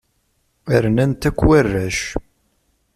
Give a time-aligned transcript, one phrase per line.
[0.83, 1.99] Rnan-t akk warrac.